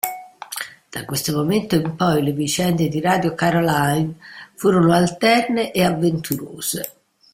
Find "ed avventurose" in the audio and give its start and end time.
5.71-6.93